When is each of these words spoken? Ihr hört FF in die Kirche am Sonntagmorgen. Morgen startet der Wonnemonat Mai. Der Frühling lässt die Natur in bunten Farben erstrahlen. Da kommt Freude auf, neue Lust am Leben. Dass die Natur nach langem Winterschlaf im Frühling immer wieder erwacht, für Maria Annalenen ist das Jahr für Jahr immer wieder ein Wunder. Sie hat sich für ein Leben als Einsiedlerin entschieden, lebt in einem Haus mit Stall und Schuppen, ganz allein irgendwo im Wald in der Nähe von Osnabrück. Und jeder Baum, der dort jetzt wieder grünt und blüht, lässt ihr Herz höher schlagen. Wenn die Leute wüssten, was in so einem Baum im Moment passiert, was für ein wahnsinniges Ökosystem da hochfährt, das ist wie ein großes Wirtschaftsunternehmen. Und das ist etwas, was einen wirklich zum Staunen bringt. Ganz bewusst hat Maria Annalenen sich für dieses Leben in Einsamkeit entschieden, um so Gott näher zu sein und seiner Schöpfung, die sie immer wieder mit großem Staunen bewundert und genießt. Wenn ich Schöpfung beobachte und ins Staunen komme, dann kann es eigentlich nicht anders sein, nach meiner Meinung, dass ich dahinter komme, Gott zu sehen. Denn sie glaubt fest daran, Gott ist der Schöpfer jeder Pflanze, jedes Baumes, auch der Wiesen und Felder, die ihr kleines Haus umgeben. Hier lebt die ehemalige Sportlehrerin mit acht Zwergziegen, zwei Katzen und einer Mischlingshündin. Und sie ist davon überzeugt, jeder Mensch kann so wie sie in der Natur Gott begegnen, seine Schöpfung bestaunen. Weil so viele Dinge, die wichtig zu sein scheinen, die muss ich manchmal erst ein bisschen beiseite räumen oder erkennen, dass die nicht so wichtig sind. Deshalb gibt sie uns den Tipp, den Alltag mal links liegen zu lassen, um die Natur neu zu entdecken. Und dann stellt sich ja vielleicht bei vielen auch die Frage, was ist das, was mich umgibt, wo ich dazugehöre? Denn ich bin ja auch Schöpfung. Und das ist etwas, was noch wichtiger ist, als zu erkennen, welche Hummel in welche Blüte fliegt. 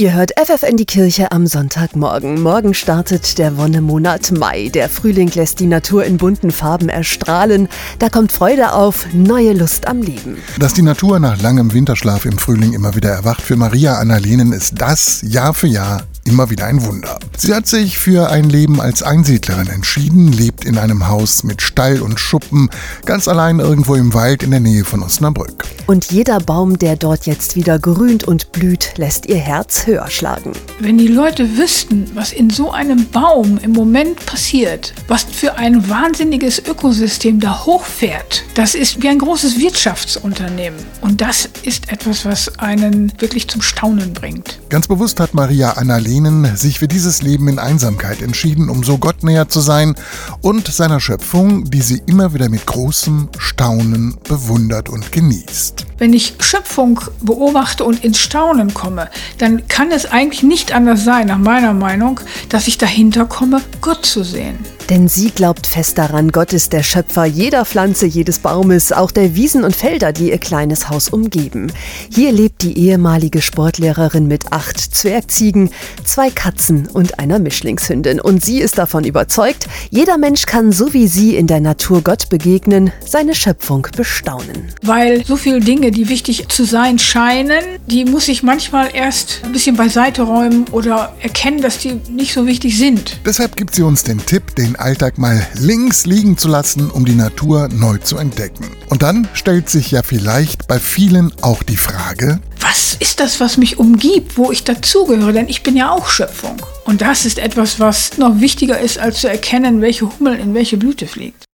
Ihr 0.00 0.14
hört 0.14 0.30
FF 0.38 0.62
in 0.62 0.76
die 0.76 0.86
Kirche 0.86 1.32
am 1.32 1.48
Sonntagmorgen. 1.48 2.40
Morgen 2.40 2.72
startet 2.72 3.36
der 3.36 3.56
Wonnemonat 3.56 4.30
Mai. 4.30 4.68
Der 4.68 4.88
Frühling 4.88 5.28
lässt 5.34 5.58
die 5.58 5.66
Natur 5.66 6.04
in 6.04 6.18
bunten 6.18 6.52
Farben 6.52 6.88
erstrahlen. 6.88 7.68
Da 7.98 8.08
kommt 8.08 8.30
Freude 8.30 8.74
auf, 8.74 9.12
neue 9.12 9.54
Lust 9.54 9.88
am 9.88 10.00
Leben. 10.00 10.36
Dass 10.60 10.72
die 10.72 10.82
Natur 10.82 11.18
nach 11.18 11.42
langem 11.42 11.74
Winterschlaf 11.74 12.26
im 12.26 12.38
Frühling 12.38 12.74
immer 12.74 12.94
wieder 12.94 13.10
erwacht, 13.10 13.42
für 13.42 13.56
Maria 13.56 13.94
Annalenen 13.94 14.52
ist 14.52 14.80
das 14.80 15.20
Jahr 15.22 15.52
für 15.52 15.66
Jahr 15.66 16.04
immer 16.28 16.50
wieder 16.50 16.66
ein 16.66 16.84
Wunder. 16.84 17.18
Sie 17.36 17.54
hat 17.54 17.66
sich 17.66 17.98
für 17.98 18.28
ein 18.28 18.50
Leben 18.50 18.80
als 18.80 19.02
Einsiedlerin 19.02 19.68
entschieden, 19.68 20.32
lebt 20.32 20.64
in 20.64 20.76
einem 20.76 21.08
Haus 21.08 21.42
mit 21.42 21.62
Stall 21.62 22.02
und 22.02 22.20
Schuppen, 22.20 22.68
ganz 23.06 23.28
allein 23.28 23.58
irgendwo 23.58 23.94
im 23.94 24.12
Wald 24.12 24.42
in 24.42 24.50
der 24.50 24.60
Nähe 24.60 24.84
von 24.84 25.02
Osnabrück. 25.02 25.64
Und 25.86 26.10
jeder 26.12 26.38
Baum, 26.38 26.78
der 26.78 26.96
dort 26.96 27.24
jetzt 27.24 27.56
wieder 27.56 27.78
grünt 27.78 28.24
und 28.24 28.52
blüht, 28.52 28.92
lässt 28.98 29.26
ihr 29.26 29.38
Herz 29.38 29.86
höher 29.86 30.10
schlagen. 30.10 30.52
Wenn 30.80 30.98
die 30.98 31.08
Leute 31.08 31.56
wüssten, 31.56 32.10
was 32.14 32.32
in 32.32 32.50
so 32.50 32.72
einem 32.72 33.08
Baum 33.08 33.58
im 33.62 33.72
Moment 33.72 34.26
passiert, 34.26 34.92
was 35.06 35.22
für 35.22 35.54
ein 35.54 35.88
wahnsinniges 35.88 36.58
Ökosystem 36.58 37.40
da 37.40 37.64
hochfährt, 37.64 38.44
das 38.54 38.74
ist 38.74 39.02
wie 39.02 39.08
ein 39.08 39.18
großes 39.18 39.58
Wirtschaftsunternehmen. 39.58 40.78
Und 41.00 41.22
das 41.22 41.48
ist 41.62 41.90
etwas, 41.90 42.26
was 42.26 42.58
einen 42.58 43.12
wirklich 43.18 43.48
zum 43.48 43.62
Staunen 43.62 44.12
bringt. 44.12 44.58
Ganz 44.68 44.86
bewusst 44.86 45.20
hat 45.20 45.32
Maria 45.32 45.70
Annalenen 46.18 46.56
sich 46.56 46.80
für 46.80 46.88
dieses 46.88 47.22
Leben 47.22 47.48
in 47.48 47.58
Einsamkeit 47.58 48.22
entschieden, 48.22 48.68
um 48.68 48.82
so 48.82 48.98
Gott 48.98 49.22
näher 49.22 49.48
zu 49.48 49.60
sein 49.60 49.94
und 50.42 50.66
seiner 50.66 51.00
Schöpfung, 51.00 51.70
die 51.70 51.80
sie 51.80 52.02
immer 52.06 52.34
wieder 52.34 52.48
mit 52.48 52.66
großem 52.66 53.28
Staunen 53.38 54.16
bewundert 54.28 54.88
und 54.88 55.12
genießt. 55.12 55.86
Wenn 55.98 56.12
ich 56.12 56.34
Schöpfung 56.40 57.00
beobachte 57.20 57.84
und 57.84 58.04
ins 58.04 58.18
Staunen 58.18 58.74
komme, 58.74 59.08
dann 59.38 59.68
kann 59.68 59.92
es 59.92 60.06
eigentlich 60.06 60.42
nicht 60.42 60.72
anders 60.72 61.04
sein, 61.04 61.28
nach 61.28 61.38
meiner 61.38 61.72
Meinung, 61.72 62.20
dass 62.48 62.66
ich 62.66 62.78
dahinter 62.78 63.26
komme, 63.26 63.60
Gott 63.80 64.04
zu 64.04 64.24
sehen. 64.24 64.58
Denn 64.90 65.06
sie 65.06 65.30
glaubt 65.30 65.66
fest 65.66 65.98
daran, 65.98 66.32
Gott 66.32 66.54
ist 66.54 66.72
der 66.72 66.82
Schöpfer 66.82 67.26
jeder 67.26 67.66
Pflanze, 67.66 68.06
jedes 68.06 68.38
Baumes, 68.38 68.90
auch 68.90 69.10
der 69.10 69.34
Wiesen 69.34 69.64
und 69.64 69.76
Felder, 69.76 70.12
die 70.12 70.30
ihr 70.30 70.38
kleines 70.38 70.88
Haus 70.88 71.10
umgeben. 71.10 71.70
Hier 72.10 72.32
lebt 72.32 72.62
die 72.62 72.78
ehemalige 72.78 73.42
Sportlehrerin 73.42 74.28
mit 74.28 74.50
acht 74.50 74.78
Zwergziegen, 74.78 75.68
zwei 76.04 76.30
Katzen 76.30 76.86
und 76.86 77.18
einer 77.18 77.38
Mischlingshündin. 77.38 78.18
Und 78.18 78.42
sie 78.42 78.60
ist 78.60 78.78
davon 78.78 79.04
überzeugt, 79.04 79.66
jeder 79.90 80.16
Mensch 80.16 80.46
kann 80.46 80.72
so 80.72 80.94
wie 80.94 81.06
sie 81.06 81.36
in 81.36 81.46
der 81.46 81.60
Natur 81.60 82.00
Gott 82.00 82.30
begegnen, 82.30 82.90
seine 83.04 83.34
Schöpfung 83.34 83.86
bestaunen. 83.94 84.72
Weil 84.82 85.22
so 85.26 85.36
viele 85.36 85.60
Dinge, 85.60 85.90
die 85.90 86.08
wichtig 86.08 86.48
zu 86.48 86.64
sein 86.64 86.98
scheinen, 86.98 87.62
die 87.86 88.06
muss 88.06 88.28
ich 88.28 88.42
manchmal 88.42 88.88
erst 88.94 89.42
ein 89.44 89.52
bisschen 89.52 89.76
beiseite 89.76 90.22
räumen 90.22 90.64
oder 90.72 91.14
erkennen, 91.20 91.60
dass 91.60 91.78
die 91.78 92.00
nicht 92.10 92.32
so 92.32 92.46
wichtig 92.46 92.78
sind. 92.78 93.20
Deshalb 93.26 93.54
gibt 93.54 93.74
sie 93.74 93.82
uns 93.82 94.02
den 94.02 94.24
Tipp, 94.24 94.54
den 94.54 94.77
Alltag 94.80 95.18
mal 95.18 95.46
links 95.54 96.06
liegen 96.06 96.36
zu 96.38 96.48
lassen, 96.48 96.90
um 96.90 97.04
die 97.04 97.14
Natur 97.14 97.68
neu 97.68 97.98
zu 97.98 98.16
entdecken. 98.16 98.66
Und 98.88 99.02
dann 99.02 99.28
stellt 99.32 99.68
sich 99.68 99.90
ja 99.90 100.02
vielleicht 100.02 100.66
bei 100.66 100.78
vielen 100.78 101.32
auch 101.42 101.62
die 101.62 101.76
Frage, 101.76 102.40
was 102.60 102.96
ist 102.98 103.20
das, 103.20 103.40
was 103.40 103.56
mich 103.56 103.78
umgibt, 103.78 104.36
wo 104.36 104.50
ich 104.50 104.64
dazugehöre? 104.64 105.32
Denn 105.32 105.48
ich 105.48 105.62
bin 105.62 105.76
ja 105.76 105.90
auch 105.90 106.08
Schöpfung. 106.08 106.56
Und 106.84 107.00
das 107.00 107.24
ist 107.24 107.38
etwas, 107.38 107.80
was 107.80 108.18
noch 108.18 108.40
wichtiger 108.40 108.78
ist, 108.78 108.98
als 108.98 109.20
zu 109.20 109.28
erkennen, 109.28 109.80
welche 109.80 110.06
Hummel 110.06 110.38
in 110.38 110.54
welche 110.54 110.76
Blüte 110.76 111.06
fliegt. 111.06 111.46